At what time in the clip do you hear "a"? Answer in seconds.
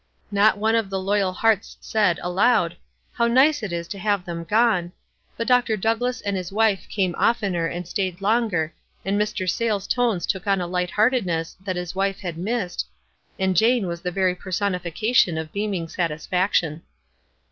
10.59-10.65